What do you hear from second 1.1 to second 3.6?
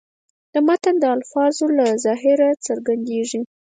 الفاظو له ظاهره څرګندېږي.